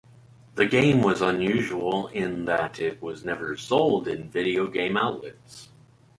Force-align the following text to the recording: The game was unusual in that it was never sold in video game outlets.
The 0.55 0.65
game 0.65 1.03
was 1.03 1.21
unusual 1.21 2.07
in 2.07 2.45
that 2.45 2.79
it 2.79 3.03
was 3.03 3.23
never 3.23 3.55
sold 3.55 4.07
in 4.07 4.31
video 4.31 4.65
game 4.65 4.97
outlets. 4.97 5.69